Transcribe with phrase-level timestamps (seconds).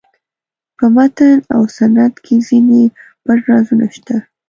[0.77, 2.83] په متن او سنت کې ځینې
[3.23, 4.15] پټ رازونه شته.